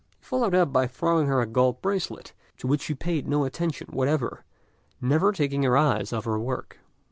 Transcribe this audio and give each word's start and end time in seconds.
He 0.19 0.25
followed 0.25 0.55
up 0.55 0.73
by 0.73 0.87
throwing 0.87 1.27
her 1.27 1.41
a 1.41 1.45
gold 1.45 1.79
bracelet, 1.79 2.33
to 2.57 2.65
which 2.65 2.81
she 2.81 2.95
paid 2.95 3.27
no 3.27 3.43
attention 3.45 3.85
whatever, 3.91 4.43
never 4.99 5.31
taking 5.31 5.61
her 5.61 5.77
eyes 5.77 6.11
off 6.11 6.25
her 6.25 6.39
work. 6.39 6.79